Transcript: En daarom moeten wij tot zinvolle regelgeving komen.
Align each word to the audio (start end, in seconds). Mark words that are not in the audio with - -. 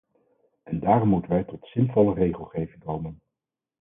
En 0.63 0.79
daarom 0.79 1.07
moeten 1.09 1.31
wij 1.31 1.43
tot 1.43 1.67
zinvolle 1.67 2.13
regelgeving 2.13 2.83
komen. 2.83 3.21